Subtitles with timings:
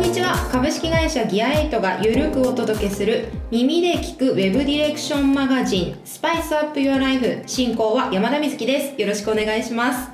[0.00, 0.48] んにちは。
[0.50, 7.42] 株式会社ギアエイトがゆるくお届けする耳で聞くウェブディレクションマガジンスパイスアップユアライフ。
[7.46, 9.00] 進行は山田瑞希です。
[9.00, 10.08] よろしくお願いします。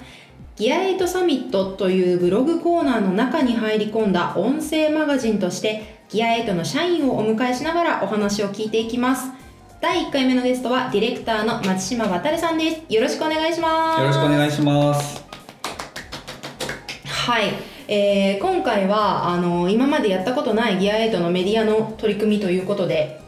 [0.56, 9.30] ギアエイトサミットというブログコーナーの中に入り込んだ音声マガジンとしてギアエイトの社員をお迎えしながらお話を聞いていきます。
[9.80, 12.92] 第1回目のゲストはディレクターの松島渉さんです。
[12.92, 14.00] よろしくお願いします。
[14.00, 15.24] よろしくお願いします。
[17.06, 17.52] はい、
[17.88, 23.20] えー今回はあの今までやったことないギアエイトのメディアの取り組みということで、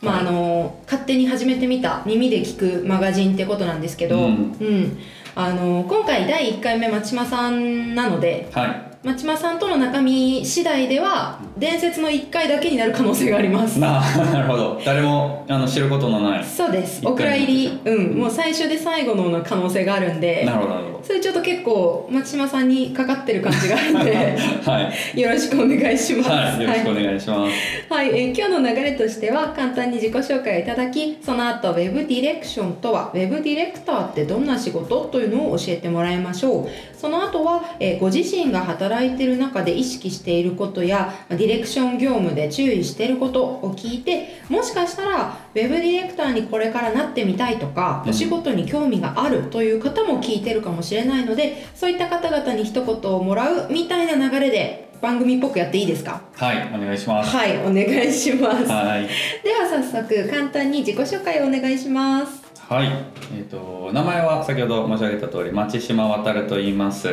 [0.00, 0.26] まあはい。
[0.26, 4.98] あの勝手に始めてみた耳で聞くマガジンってことなんですけど、うん。
[5.34, 13.78] あの今回第1回目松島さんなのでは松島さんとの中身次第では伝説の1回だけになる可能性があります。
[13.78, 13.98] いな
[14.30, 14.78] なるほど。
[14.84, 16.44] 誰もあの知ることのない。
[16.44, 17.00] そうです。
[17.02, 18.18] お蔵入り目うん。
[18.18, 26.30] もう最初で最後の可能性があるんでなるほどなるほそれちょっと結構松島さんにかかってる感じがあるんどで はい、 よろしくお願いします。
[26.30, 27.92] はい、よろしくお願いします。
[27.92, 35.08] はい、えー今日の流れとしては簡単に自己紹介をいただきその後ウェブディレクションとはウェブディレクターってどんな仕事？
[35.10, 36.68] というのを教えてもらいましょう。
[36.98, 56.20] その後は、えーご自身が働いている中で意識していることやまあディレクション業務で注意していることを聞いてもしかしたらウェブディレクターにこれからなってみたいとか、うんお仕事に興味があるという方も聞いてるかもしれないのでそういった方々に一言をもらうみたいな流れで番組っぽくやっていいですか？
[56.36, 58.66] はいお願いしますはい、お願いします。
[58.70, 59.08] はい
[59.42, 62.39] では早速簡単に自己紹介をお願いします。
[62.70, 62.88] はい。
[63.36, 67.08] えっ、と名前は先ほど申し上げた通り町島渉と言います。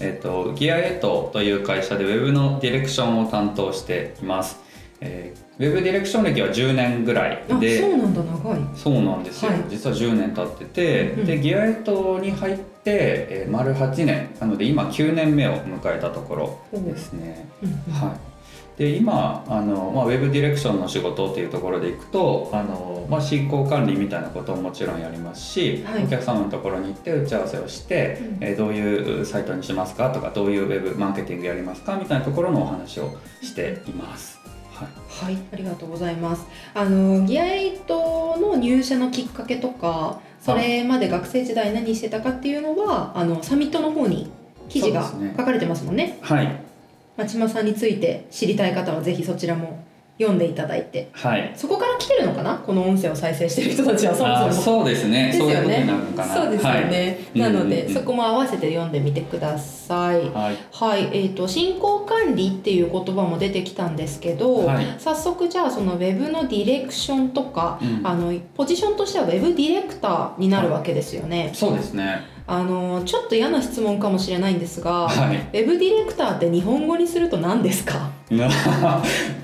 [0.00, 4.58] えっ、とギアエイトという会社でウェブのディレクションを担当しています、
[5.02, 7.78] えーウェブディレクション歴は10年ぐらいあ、で。
[7.78, 8.60] そうなんだ長い。
[8.74, 9.64] そうなんですよ、はい。
[9.68, 11.24] 実は10年経ってて、うん。
[11.26, 14.30] でギアエイトに入って、えー丸8年。
[14.40, 17.92] なので今9年目を迎えたところですね、うん。
[17.92, 18.31] はい、
[18.76, 34.38] で今あの、まあ、ウェブディレクションの仕事っていうところでいくとあの、まあ、進行管理みたいなことももちろんやりますし、はいお客様のところに行って打ち合わせをして、うんえーどういうサイトにしますかとかどういうウェブマーケティングやりますかみたいなところのお話をしています。
[34.74, 36.46] はいはい、ありがとうございます。
[36.74, 44.30] あのギアエイトの入社のきっかけとか、それまで学生時代何してたかっていうのはあのサミットの方に
[44.68, 46.18] 記事が書かれてますもんね。
[46.20, 46.71] はい
[47.16, 49.84] 町間さんについて知りたい方はぜひそちらも
[50.18, 51.52] 読んでいただいて、はい。
[51.56, 52.56] そこから来てるのかな？
[52.56, 54.46] この音声を再生してる人たちはそもそも。
[54.46, 55.26] あそうですね。
[55.28, 55.88] ですよね。
[56.16, 60.28] そうですよね、なので、そこも合わせて読んでみてください。
[60.30, 64.86] はい、はい、えー、と進行管理っていう言葉も出てきたんですけど、はい。
[64.98, 68.06] 早速じゃあそのウェブのディレクションとか、うん。
[68.06, 75.36] あのポジションとしてはウェブディレクターになるわけですよね、そうですねあのちょっと嫌な質問かもしれないんですが、はい。
[75.36, 78.10] ウェブディレクターって日本語にすると何ですか？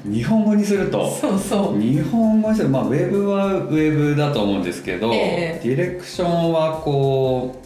[0.04, 1.10] 日本語にすると？
[1.10, 1.80] そうそう。
[1.80, 5.68] 日本語にするまあウェブはウェブだと思うんですけど、ええ。
[5.68, 7.62] ディレクションはこ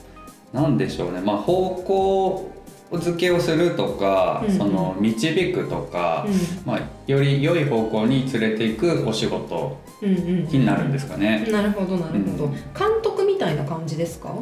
[0.53, 1.21] うなんでしょうね。
[1.21, 2.51] まあ方向
[2.93, 4.59] 付けをするとか、うんうん。
[4.59, 6.27] その導くとか、
[6.67, 10.47] まあ、より良い方向に連れていくお仕事うんうんうん。
[10.49, 12.53] になるんですかね、なるほどなるほど、うん。
[12.53, 14.35] 監督みたいな感じですか？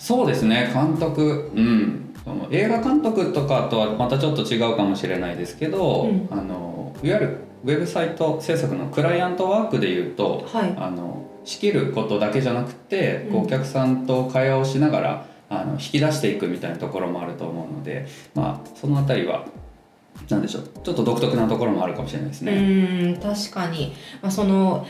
[0.00, 2.14] そうですね監督うん。
[2.24, 6.28] その映画監督とかとはまたちょっと違うかもしれないですけど、うん。
[6.30, 10.74] あのいわゆるウェブサイト制作のクライアントワークでいうとはい。
[10.76, 13.36] あの仕切ることだけじゃなくて、うん。
[13.42, 19.44] お客さんと会話をしながらあの引き出していくみたいなところもあると思うので、まあ、そのあたりは
[20.28, 22.52] なんでしょうちょっと独特なところもあるかもしれないですうね。
[22.52, 24.86] ーん確かに、まあ、その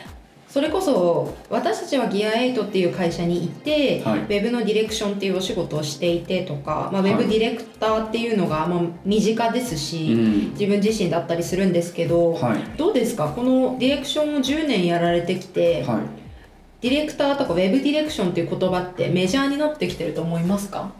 [0.50, 4.18] それこそ私たちはギアエイトっていう会社にいて、はい。
[4.18, 7.12] ウェブのディレクションっていうお仕事をしていてとか、まあ、ウはい。
[7.12, 10.50] ェブディレクターっていうのがまあ身近ですうし、ん。
[10.54, 12.62] 自分自身だったりするんですけど、はい。
[12.76, 13.28] どうですか？
[13.28, 16.00] このディレクションを10年やられてきて、はい。
[16.80, 20.90] ディレクターとかウェブディレクションっていう言葉ってメジャーになってきてると思いますか？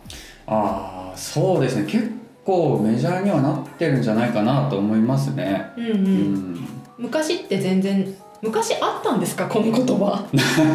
[0.47, 1.91] ああそうですね。
[1.91, 2.09] 結
[2.45, 5.73] 構メジャーにはなってるんじゃないかなと思いますね。
[5.77, 6.69] うんうん、うん。
[6.99, 10.25] 昔って全然昔あったんですかこの言葉。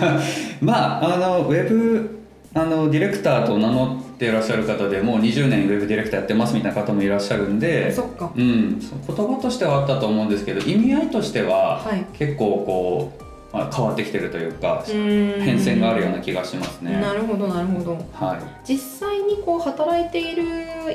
[0.62, 2.20] まああのウェブ
[2.54, 8.32] あのディレクターと名乗っていらっしゃる方でもう20年ウェブディレクターやってますみたいな方もいらっしゃるんで、そっか。
[8.34, 12.06] うん、言葉としてはあったと思うんですけど意味合いとしてははい。
[12.14, 13.24] 結構こう、
[13.56, 17.00] まあ、変わってきてるというか変変遷があるような気がしますね。
[17.00, 17.94] なるほどなるほど。
[18.12, 18.38] は
[18.68, 20.44] 実際にこう働いている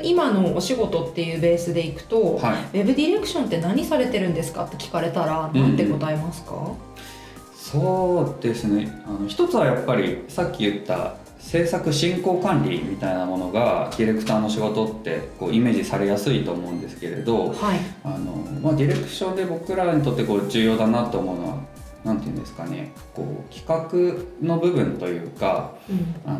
[0.03, 5.59] 今のお仕事っていうベースでいくと、い、はい、ウェブディレクションって何されてるんですかって聞かれたらうん。
[5.59, 6.51] 何て答えますか、
[7.55, 9.01] そうですね。
[9.07, 17.79] あの一つはやっぱりさっき言った制作進行管理みたいなものがディレクターの仕事ってこうイメージされやすいと思うんですけれどはい。
[18.03, 21.71] あの、まあ、ディレクションで僕らにとってこう重要だなと思うのは
[22.03, 26.15] 何て言うんですかねこう企画の部分というかうん。
[26.25, 26.39] あの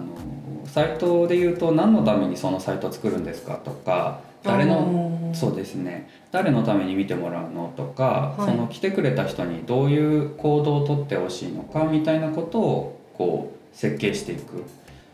[0.65, 8.51] サイトで言うと何のためにそのサイトを作るんですかとか誰のそうですね誰のために見てもらうのとか、はい。
[8.51, 14.63] その来てくれた人にどういう行動をとってほしいのかみたいなことをこう設計していく。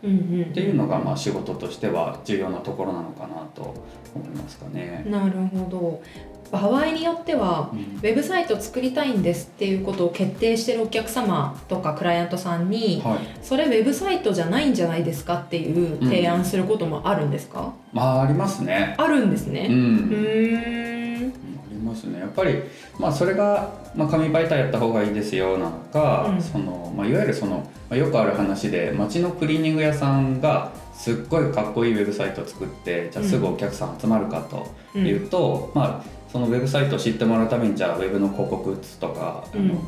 [0.00, 3.74] ていうのがまあ仕事としては重要なところなのかなと
[4.14, 5.04] 思いますかね。
[5.08, 6.02] なるほど
[6.50, 7.78] 場合によってはうん。
[7.98, 18.94] ウェブサイト作りたいんですっていうことを決定してるお客様とかクライアントさんにはい、それウェブサイトじゃないんじゃないですかっていう提案することもあるんですか、まあありますね。
[18.98, 19.66] あるんですう、ね。
[19.70, 19.74] うん。
[20.10, 21.28] ーん。
[21.28, 21.30] あ
[21.70, 22.20] りますね。
[22.20, 22.62] やっぱり、
[22.98, 26.42] まあ、それが、まあ、紙媒体やった方がいいですよなのか、うん。
[26.42, 35.06] そのまあ、いわゆるその、まあ、よくある話で街のクリーニング屋さんがすっごいかっこいいウェブサイトを作ってじゃあすぐお客さん集まるかとうん。
[35.06, 39.78] いうと、まあ、そのウェブサイトを知ってもらうためにじゃあウェブの広告打つとか、うん。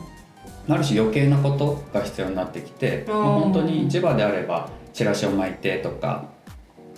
[0.69, 6.27] ある種余計なことが必要になってきて、まあ、本当に地場であればチラシを巻いてとか、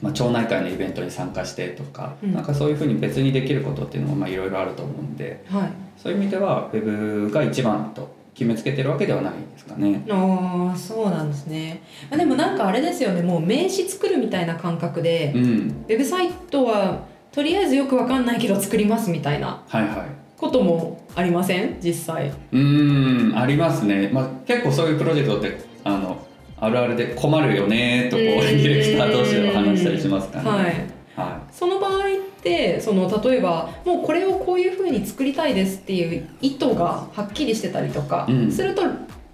[0.03, 2.35] まあ、町内会のイベントに参加してとか、うん。
[2.35, 5.73] なんかそういうふうに別にできることっていうのもまあいろいろあると思うんではい。
[5.97, 10.05] そういう意味ではウェブが一番と決めつけてるわけではないですかね。
[10.11, 13.23] ああそうなんですね、まあ、でもなんかあれですよね。
[13.23, 20.07] もう名刺作るみたいな感覚で、ウうん、ェブサイトはとりあえずよくわかんないけど作りますみたいなはいはい。
[20.37, 21.79] こともありません？
[21.83, 22.29] 実際。
[22.29, 26.27] うーんありますね、まあ、結構そういうプロジェクトってあの
[26.59, 28.41] あるあるで困るよねとこううん。
[28.41, 30.65] ディレクター同士では話したりしますからはい。
[30.65, 30.91] ね。
[31.17, 32.01] はその場合っ
[32.43, 38.51] てその例えばもうこれをこういうふうに作りたいですっていう意図がはっきりしてたりとかうん。
[38.53, 38.83] すると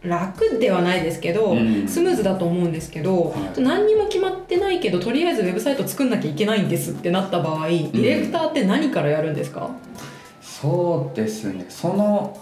[0.09, 1.87] 楽ではないですけど、うん。
[1.87, 3.61] スムーズだと思うんですけど、はい。
[3.61, 11.67] 何にも決まってないけどとりあえずウェブサイト作んなきゃいけないんですってなった場合ディレクターって何からやるんですか、い、そうですね。
[11.69, 12.39] その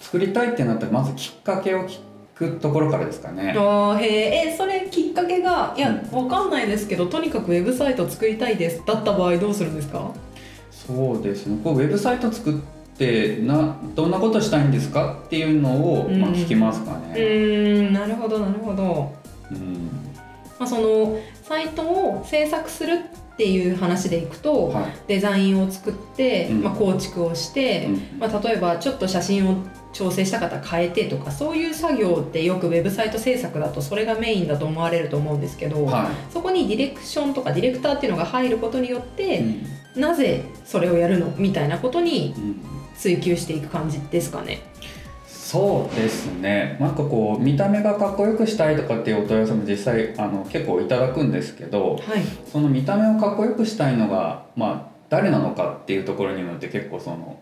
[0.00, 1.98] 作りたいってなったらまずきっかけを聞
[2.34, 3.52] くところからですかね。
[3.56, 8.82] あーへええそれきっかけがいやわかんないですけどとにかくウェブサイト作りたいです。
[8.86, 10.12] だった場合どうするんですか？
[10.70, 11.60] そうですね。
[11.64, 12.62] こうウェブサイト作
[12.98, 15.20] ってなどんなことしたいんですか？
[15.26, 16.34] っていうのを、まあ、うん。
[16.34, 17.14] 聞きますかうね。
[17.14, 19.14] ーんなるほどなるほど、
[19.52, 19.88] うん。
[20.58, 24.92] まあ、そのサイトを制作するっていう話でいくと、はい。
[25.06, 26.62] デザインを作って、うん。
[26.64, 28.18] まあ、構築をして、うん。
[28.18, 29.58] まあ、例えばちょっと写真を
[29.92, 40.00] 調整した方変えてとかそういう作業ってよくウェブサイト制作だとそれがメインだと思われると思うんですけど、はそこにディレクションとかディレクターっていうのが入ることによっいて、うん。
[40.00, 41.32] なぜそれをやるの？
[41.36, 44.60] みたいなことにうん追求していく感じですかね。
[45.26, 46.76] そうですね。
[46.78, 52.22] なんかこう見た目がかっこよくしたいとかっていうお問い合わせも実際あの結構いただくんですけどはい、
[52.52, 57.40] その見た目をかっこよくしたいのが、まあ、誰なのかっていうところによって結構その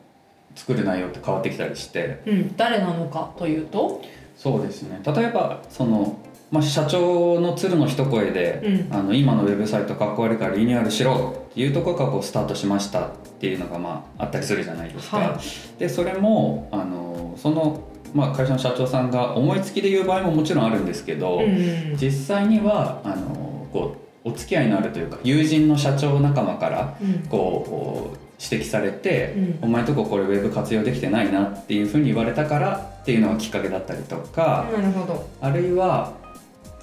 [0.55, 2.23] 作る内容って変わってきたりして。
[2.27, 4.03] うん、誰なのかというと、
[4.37, 5.01] そうですね。
[5.05, 6.19] 例えばその、
[6.53, 8.97] まあ、社長の鶴の一声で、うん。
[8.97, 13.11] あの今のウェブサイトかっこ悪いからリニューアルしろいうところからこうスタートしましたっ
[13.41, 15.17] ていうのがまああったりするじゃないですか。
[15.17, 15.41] は
[15.79, 17.81] でそれもあのその、
[18.15, 35.27] まあ、会社の社長さんが思いつきで言う場合ももちろんあるんですけど、うん実際にはあのこうお付き合いのあるというか友人の社長仲間からうんこう指摘されて、うんお前んとここれウェブ活用できてないなっていうふうに言われたからっていうのがきっかけだったりとか、なるほど。
[35.41, 36.13] あるいは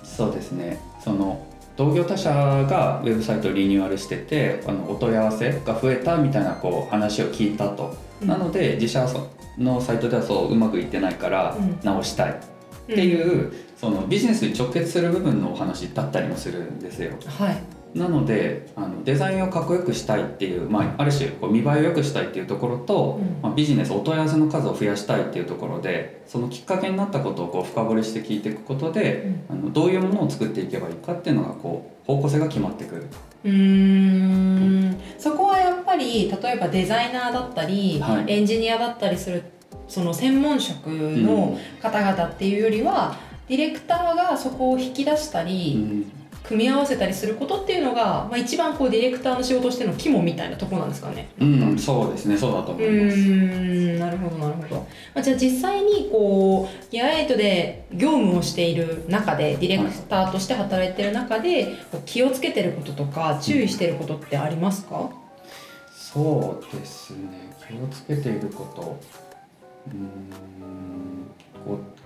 [0.04, 8.28] そうですねその同業他社がウェブサイトをリニューアルしててあのお問い合わせが増えたみたいなこう話を聞いたと、うん。
[8.28, 9.08] なので自社
[9.58, 11.80] のサイトではそううまくいってないからうん。
[11.84, 12.32] 直したい。
[12.84, 17.14] っていう、そのビジネスに直結する部分のお話だったりもするんですよ。
[17.26, 17.58] はい。
[17.96, 23.42] なのであのデザインをかっこよくしたいっていう、まあ、ある種こう見栄えを良くしたいっていうところと、うん。
[23.42, 33.06] まあ、ビジネスお問い合わせの数を増やしたいっていうところでそのきっかけになったことをこう深掘りして聞いていくことで、あのどういうものを作っていけばいいかっていうのがこう方向性が決まってくる。
[33.44, 34.98] うーん。
[35.18, 38.32] そこはやっぱり例えばデザイナーだったり、はい。
[38.32, 39.44] エンジニアだったりする
[39.88, 43.16] その専門職の方々っていうよりは、
[43.48, 46.12] ディレクターがそこを引き出したうり、ん
[46.44, 51.30] 組み合わせたりすることっていうのが、まあ、一番こうディレクターの仕事としての肝みたいなところなんですかね。
[51.40, 52.38] うん、そうですね。
[52.38, 53.18] そうだとう思います。
[53.18, 54.76] ーんなるほどなるほど、
[55.16, 65.10] まあ、じゃあ実際にこうギアエイトで業務をしている中でディレクターとして働いてる中でこう気をつけてることとか注意してることってありますか、
[65.96, 67.54] そうですね。
[67.68, 69.00] 気をつけていること。
[69.88, 70.44] うーん
[71.66, 72.03] こう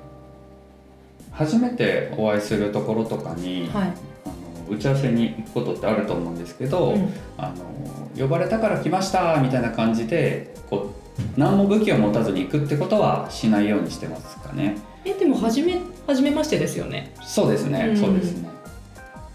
[1.31, 3.93] 初めてお会いするところとかに、はい
[4.25, 7.77] あの打ち合わせに行くことってあると思うんですけど、うんあの
[8.17, 10.91] 呼ばれたから来ましたみたいな感じでこ
[11.37, 14.77] う何も武器を持たずに行くってことはしないようにしてますかね。
[15.05, 18.49] えでも初め初めましてですよねそうですね、うんそうですね。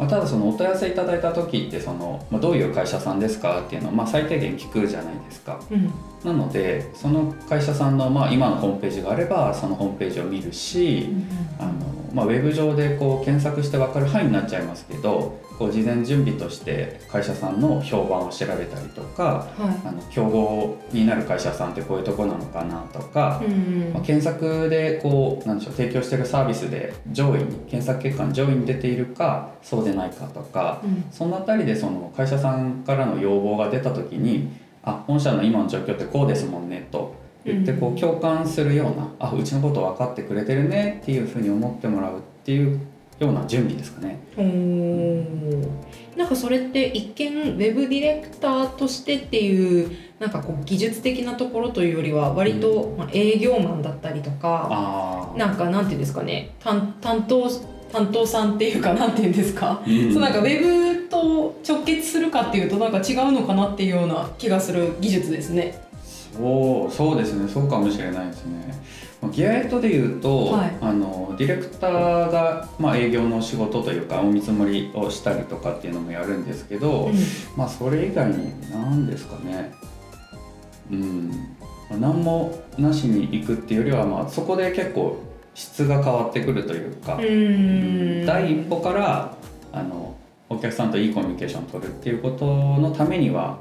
[0.02, 5.61] まあ、ただそのお問い合わせいただいた時ってその、まあ、どういう会社さんですかっていうのを、まあ、最低限聞くじゃないですか。
[5.71, 5.92] うん。
[6.25, 11.09] なのでその会社さんの、まあ、今のホームページがあればそのホームページを見るし、
[11.59, 11.73] あの
[12.14, 23.92] まあ、ウェブ上でこう検索して分かる範囲になっちゃいますけどこう事前準備として会社さんの評判を調べたりとかはあの競合になる会社さんってこういうとこなのかなとかい、うん。
[23.92, 31.04] まあ、検索でこうなんでしょう提供してるサービスで上位に検索結果の上位に出ているかそうでないかとかうん。
[31.11, 34.49] そのあたりでその会社さんからの要望が出た時に
[34.82, 37.94] 「あ本社の今の状況ってこうですもんね」と言ってこうん。
[37.94, 42.78] う共感するような「あうちのこと分かってくれてるね」っていうふうに思ってもらうっていう
[43.18, 44.18] ような準備ですかね。
[44.37, 45.68] おー。
[46.16, 57.49] なんかそれって一見ウェブディレクターとしてっていうなんかこう技術的なところというよりは割とまあ営業マンだったりとか、あなんかなんていうんですかね担担当
[57.92, 65.78] 担当さんっていうかなんていうんですか、ーそうなんかウェブと直結するかっていうとなんか違うのかなっていうような気がする技術ですね。
[66.02, 67.46] そうそうですね。
[67.49, 68.82] そうかもしれないですね。
[69.20, 70.76] まあギアエットで言うと、はい。
[70.80, 77.14] あのディレクターが、まあ、営業の仕事というかお見積もりをしたりとかっていうのもやるんですけど、うん。
[77.56, 79.72] まあそれ以外に何ですかね。
[80.90, 81.28] うん。
[81.90, 85.18] まあ何もなしに行くっていうよりは、まあ、そこで結構
[85.54, 87.16] 質が変わってくるというか、
[88.26, 89.37] 第一歩から
[89.73, 90.16] あの
[90.49, 93.59] お客さんといいコミュニケーションを取るっていうことのためには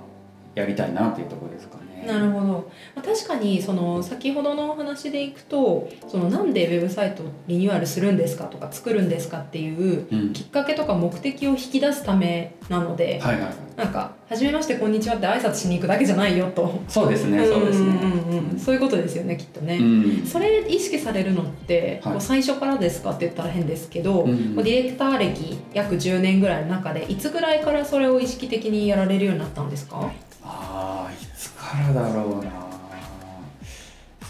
[0.56, 2.06] やりたいなっていうところですかね。
[2.06, 2.48] なるほど、
[2.96, 10.34] まあ確かにその先ほどのお話でいくとそのなんでウェブサイトをリニューアルするんですかとか作るんですかっていううん。
[10.34, 13.44] きっかけとか目的を引き出すためなので、はいはい。
[13.44, 16.82] はいなんか「はじめましてこんにちは」って挨拶しに行くだけじゃないよと。
[16.88, 17.88] そうですねそうですね。
[17.88, 18.52] んうん。
[18.52, 18.60] うん。
[18.60, 19.78] そういうことですよねきっとね。
[19.78, 20.26] うん。
[20.26, 22.16] それ意識されるのって、はい。
[22.20, 30.12] 最初からですかって言ったら変ですけど、ディレクター歴約10年ぐらいの中でいつぐらいからそれを意識的にやられるようになったんですか？
[30.44, 32.52] ああいつからだろうな。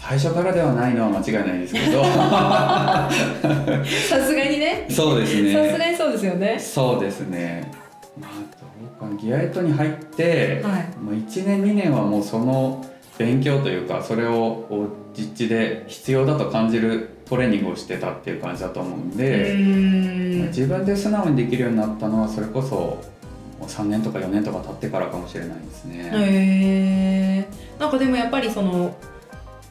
[0.02, 2.02] 最初からではないのは間違いないですけど。
[2.04, 3.08] さ
[4.10, 4.86] すがにね。
[4.90, 6.58] そうですさすねがにそうですよね。
[6.58, 7.70] そうですね。
[8.20, 10.72] まあどうかなギアエットに入って、はい。
[11.00, 12.84] まあ、1年2年はもうその
[13.16, 14.66] 勉強というかそれを
[15.16, 19.54] 実地で必要だと感じるトレーニングをしてたっていう感じだと思うんうで、
[20.48, 22.98] 自分で素直にできるようになったのはそれこそ
[23.62, 26.10] もう3年とか4年とか経ってからかもしれないですね。
[26.12, 28.96] へえなんかでもやっぱりその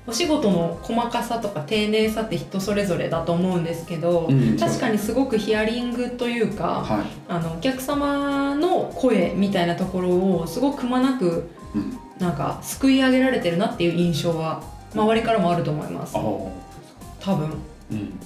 [0.07, 7.05] お仕事の細かさとか丁寧さって人それぞれだと思うんですけど、うん確かにすごくヒアリングというか、はい。
[7.27, 14.61] あのお客様の声みたいなところをすごくくまなくうん、なんかすくい上げられてるなっていう印象は
[14.93, 16.13] 周りからもあると思います。
[16.13, 17.49] 多分。
[17.91, 18.19] うん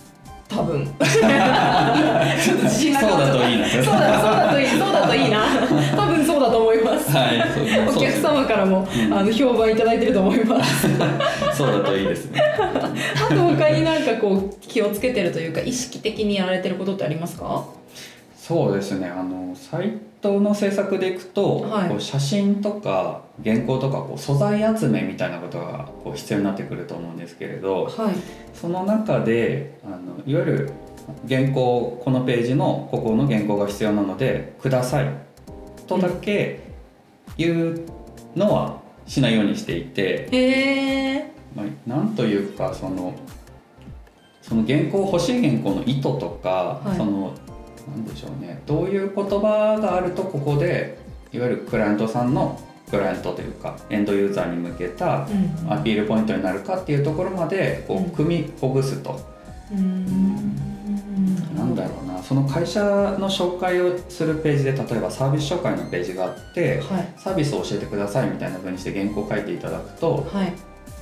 [0.55, 0.85] 多分
[2.41, 3.67] ちょっと自信なくそうだといいな。
[3.67, 5.43] そうだそうだといいそうだといいな
[5.95, 7.43] 多分そうだと思いますはい、
[7.89, 10.88] お客様からも、うんあの評判いただいてると思います。
[11.53, 12.41] そうだといいですね。
[12.57, 17.63] あと他になんかこう気をつけてるというか意識的にやられてることってありますか？
[18.47, 19.07] そうですね。
[19.07, 28.15] あのサイトの制作でいくと、はいこう写真とか原稿とかこう素材集めみたいなことがこう必要になってくると思うんですけれど、はい。
[28.53, 30.71] その中であのいわゆる
[31.27, 35.09] 原稿このページのここの原稿が必要なのでください
[35.87, 36.59] とだけ
[37.37, 37.81] 言う
[38.35, 40.29] のはしないようにしていて。
[40.31, 41.31] へえ。
[41.55, 43.15] まあ、なんというかその
[44.43, 47.33] その原稿欲しい原稿の意図とか、はいその
[47.88, 48.62] なんでしょうね。
[48.65, 50.98] どういう言葉があるとここで
[51.32, 55.27] いわゆるクライアントさんのクライアントというかエンドユーザーに向けた
[55.63, 59.20] うんアピールポイントになるかっていうところまでこう組みほぐすと。
[59.72, 62.22] なんだろうな。
[62.22, 67.13] その会社の紹介をするページで例えばサービス紹介のページがあってはい。
[67.18, 70.54] サービスを教えてくださいみたいな風にして原稿を書いていただくとはい。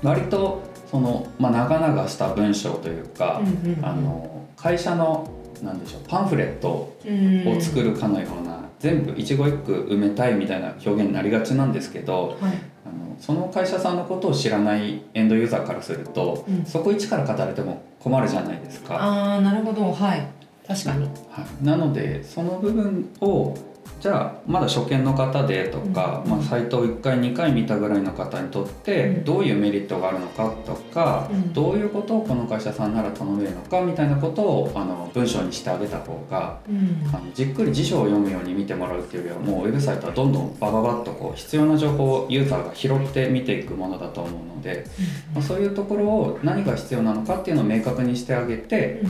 [0.02, 3.86] 割とその、まあ、長々した文章というか、うんうんうん。
[3.86, 5.30] あの会社の
[5.64, 12.52] なんでしょうパンフレットをうん作るかのような、全部一語一句埋めたいみたいな表現になりがちなんですけどはい。
[12.86, 18.96] あのその会社さんのことを知らないエンドユーザーからすると、うんそこ一から語られても困るじゃないですか。
[18.96, 20.28] ああなるほどはい
[20.68, 21.06] 確かに。
[21.30, 23.56] はい、なのでその部分を
[24.04, 26.32] じゃあまだ初見の方でとか、うん。
[26.32, 29.24] まあ、サイトを1回2回見たぐらいの方にとってうん。
[29.24, 31.54] どういうメリットがあるのかとか、うん。
[31.54, 37.10] どういうことをこの会社さんなら頼めるのかみたいなことをあの文章にしてあげた方がうん。
[37.14, 44.86] あのじっくり辞書を読むように見てもらうっていうよりはもうウェブサイトはどんどんバババッとこう必要な情報をユーザーが拾って見ていくものだと思うので、
[45.34, 49.02] まあ、そういうところを何が必要なのかっていうのを明確にしてあげて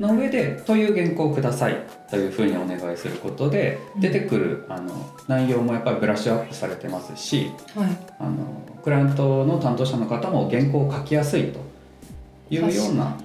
[0.00, 1.76] の上で「という原稿をください」
[2.10, 4.00] というふうにお願いすることでうん。
[4.00, 4.92] 出てくるあの
[5.26, 7.88] 内容もやっぱりブラッシュアップされてますしはい。
[8.18, 8.30] あの
[8.82, 11.60] クライアントの担当者の方も原稿を書きやすいと
[12.50, 13.16] いうような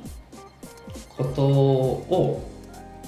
[1.17, 2.41] ことを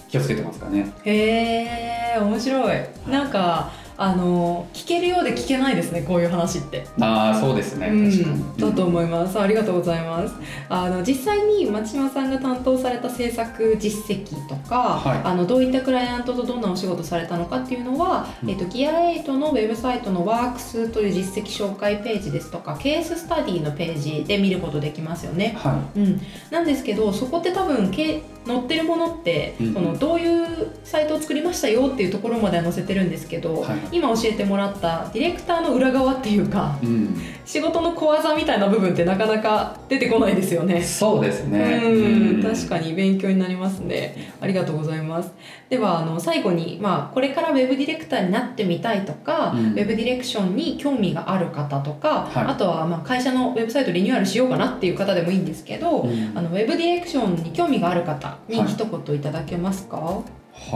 [0.09, 0.91] 気をつけてますかね。
[1.03, 2.77] へえ面白い。
[3.09, 3.71] なんか
[4.03, 6.85] あの聞けるようで聞けないですねこういう話って。
[6.99, 7.87] ああそうですね。
[7.87, 8.57] うん確かに。
[8.57, 9.39] だと思います。
[9.39, 10.35] ありがとうございます。
[10.67, 15.21] あの実際に松島さんが担当された制作実績とか、はい。
[15.23, 18.49] あのどういったクライアントとどんなお仕事されたのかっていうのは、うん。
[18.49, 25.55] えっと、ギア8のウェブサイトのワークスという実績紹介ページですとかケーススタディのページで見ることできますよね。
[25.57, 36.85] はうん、なんですけどそこって多分け載ってるものって、うんそのどういうサイトを作りましたよっていうところまでは載せてるんですけど、はい今教えてもらったディレクターの裏側っていうかい。
[36.85, 37.17] うん。
[37.45, 40.81] 仕事の小技みたいな部分ってなかなか出てこないですよね。
[40.81, 41.81] そうですね。
[41.83, 44.33] うん確かに勉強になりますね。
[44.41, 45.31] ありがとうございます。
[45.69, 60.23] ではあの最後に、まあ、これからウェブディレクターになってみたいとか、うんウェブディレクションに興味がある方とか、はいあとはまあ会社のウェブサイトリニューアルしようかなっていう方でもいいんですけど、うんあのウェブディレクションに興味がある方にはい一言いただけますか、は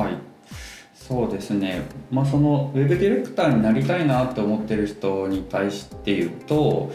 [0.10, 0.14] い。
[0.94, 1.84] そうですね。
[2.12, 6.92] まあそのウェブディレクターになりたいなって思ってる人に対して言うと、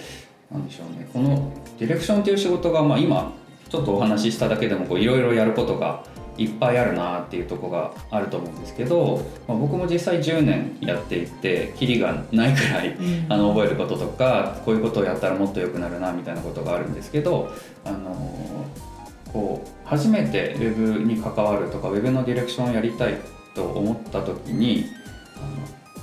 [0.50, 1.09] なんでしょうね。
[1.12, 3.33] このディレクションっていう仕事がまあ今
[3.69, 6.04] ちょっとお話ししただけでもこういろいろやることが
[6.38, 12.97] いっぱいあるなっていうところがあると思うんですけど、まあ、僕も実際10年やっていてキリがないくらい
[13.28, 17.50] あの覚えることとかこういうことをやったらもっと良くなるなみたいなことがあるんですけど
[17.85, 18.14] あの
[19.32, 23.18] こう初めてウェブに関わるとかウェブのディレクションをやりたい
[23.54, 24.86] と思った時に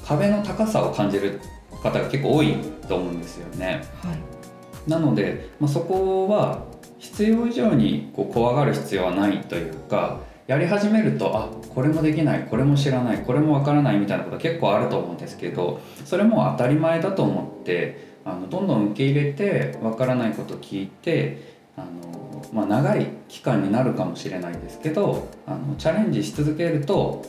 [0.05, 1.39] 壁の高さを感じる
[1.83, 2.55] 方が結構多い
[2.87, 3.83] と思うんですよね。
[4.01, 4.39] はい
[4.87, 6.63] なので、まあ、そこは
[6.97, 27.23] 必要以上にこう怖がる必要はないというかやり始めるとあこれもできないこれも知らないこれもわからないみたいなこと結構あると思うんですけどそれも当たり前だと思ってあのどんどん受け入れてわからないこと聞いてあの、まあ、長い期間になるかもしれないですけどあのチャレンジし続けると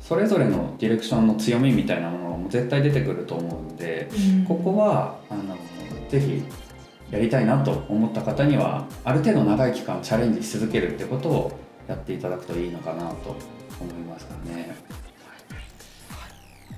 [0.00, 4.08] それぞれのディレクションの強みみたいなものも絶対出てくると思うので。
[4.46, 5.56] ここはあの
[6.08, 6.44] ぜひ
[7.10, 13.36] やりたいなと思った方にはある程度長い期間チャレンジし続けるってことをやっていただくといいのかなと
[13.80, 14.74] 思いますかね。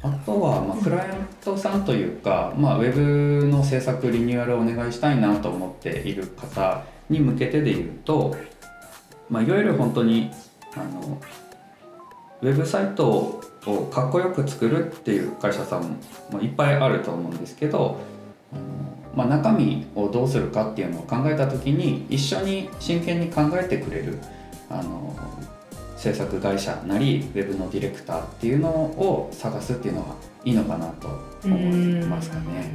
[0.01, 8.37] あとは、まあ、クライアントさんというか、まあ、ウェブの制作リニューアルをお願いしたいなと思っている方に向けてで言うと、
[9.29, 10.31] まあ、いわゆる本当に
[10.75, 11.21] あの
[12.41, 15.99] ウェブサイトをかっこよく作るっていう会社さん
[16.31, 17.99] もいっぱいあると思うんですけど
[18.53, 18.57] あ、
[19.17, 24.19] まあ、中身をどうするかっていうのを考えた時に一緒に真剣に考えてくれる
[24.71, 25.17] あの
[25.97, 31.09] 制作会社なりウェブのディレクターっていうのを探すっていうのはいいのかなと
[31.45, 32.73] 思いますかね。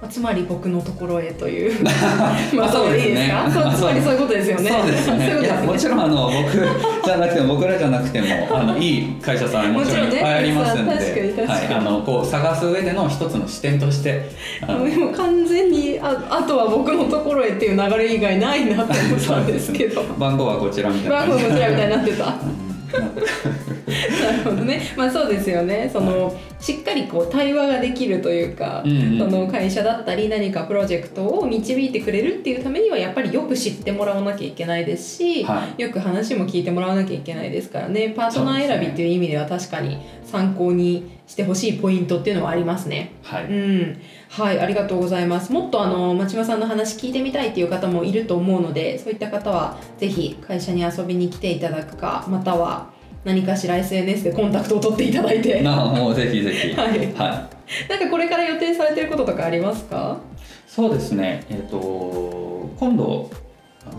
[0.00, 1.82] まあつまり僕のところへという。
[2.54, 3.08] まあそうですね。
[3.08, 3.50] いいですか？
[3.50, 4.70] そうつまりそういうことですよね。
[4.70, 5.40] そうですね。
[5.40, 11.74] いやもちろんあの僕じゃなくても僕らじゃなくてもあの いい会社さんもちろんいっぱいありますんで、ねはい。
[11.74, 14.28] あのこう探す上での一つの視点として
[14.60, 20.02] あのもう完全にああとは僕のところへっていう流れ以外ないなと思ったんですけど。
[20.18, 21.16] 番号はこちらみたいな。
[21.20, 22.24] 番号こちらみたいになってた。
[22.26, 23.65] うん
[24.22, 24.80] なるほどね。
[24.96, 25.88] まあそうですよね。
[25.92, 35.82] その、しっかりこう対話ができるというか、うんうんその会社だったり何かプロジェクトを導いてくれるっていうためにはやっぱりよく知ってもらわなきゃいけないですし、はい。
[35.82, 38.10] よく話も聞いてもらわなきゃいけないですからね。
[38.10, 43.12] パートナー選びっていう意味では確かに参考にしてほしいポイントっていうのはありますね。
[43.22, 45.52] はい、うん、はい、ありがとうございます。
[45.52, 52.90] もっとあの町間さんの話聞いてみたいっていう方もいると思うので、そういった方はぜひ会社に遊びに来ていただくか、または
[53.26, 56.72] 何かしら SNS でコンタクトを取っていただいて、なんなもうぜひぜひ。
[56.76, 56.90] はい。
[56.90, 60.18] はい、かこれから予定されてることとかありますか？
[60.68, 61.44] そうですね。
[61.50, 63.28] えっ、と今度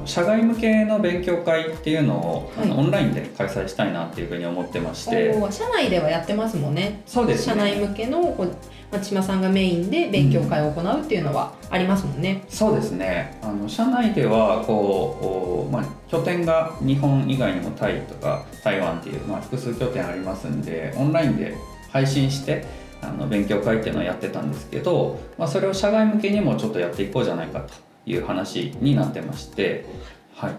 [0.05, 2.86] 社外向けの勉強会っていうのを、あのはい。
[2.86, 5.33] オンラインで開催したいなっていうふうに思ってまして。
[5.51, 7.01] 社内ではやってますもんね。
[7.05, 7.53] そうですね。
[7.53, 8.55] 社内向けのこう
[8.91, 12.43] 町間さんがメインで勉強会を行うっていうのはありますもんね。
[12.47, 13.38] そうですね。
[13.41, 21.55] あの社内ではこう、おまあ、拠点が日本以外にもタイとか台湾っていう、まあ、複数拠点ありますんでオンラインで
[21.91, 22.65] 配信して
[23.01, 27.73] あの勉強会っていうのをやってたんですけど、まあ、それを社外向けにもちょっとやっていこうじゃないかと
[28.07, 29.85] いう話になってまして、
[30.35, 30.51] はい。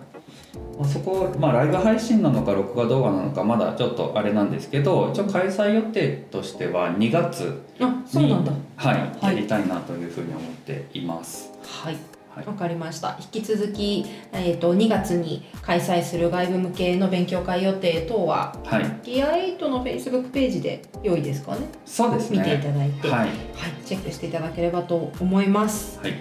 [0.78, 8.52] まあ、そこ、まあ、ライブ配信なのか録画動画なのかまだちょっとあれなんですけど一応開催予定としては2月あそうなんだ。
[8.76, 9.36] はい、はい。
[9.36, 11.50] やりたいなというふうに思っています。
[11.62, 11.96] はい。
[12.34, 12.46] はい。
[12.46, 13.18] わかりました。
[13.20, 21.66] 引き続き、えー、と2月に開催する外部向けの勉強会予定等ははい、ギア8の Facebook ページで良いですかね？
[21.84, 22.38] そうですね。
[22.38, 23.30] 見ていただいて、はい、はい、
[23.84, 25.98] チェックしていただければと思います。
[26.00, 26.14] はい、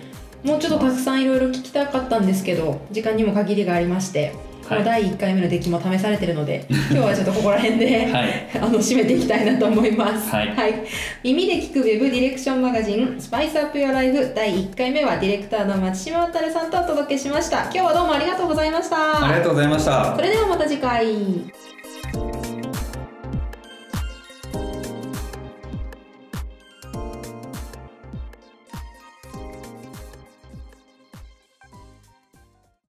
[0.43, 4.34] もうちょっとたくさんいろいろ聞きたかったんですけど時間にも限りがありまして
[4.67, 10.30] この第1回目の出来も試されてるので、 今日はちょっとここら辺で、はい、 あの締めていきたいなと思います。
[10.30, 10.54] はい
[11.23, 17.63] 耳で聞くウェブディレクションマガジンスパイスアップヨアライフ第1回目はディレクターの松島渡さんとお届けしました。
[17.63, 19.26] 今日はどうもありがとうございました。
[19.26, 20.21] ありがとうございましたそ。
[20.21, 21.66] れではまた次回。